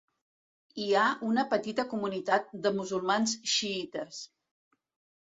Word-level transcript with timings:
Hi 0.85 0.87
ha 0.93 1.03
una 1.27 1.43
petita 1.53 1.87
comunitat 1.93 2.51
de 2.65 2.75
musulmans 2.81 3.39
xiïtes. 3.57 4.27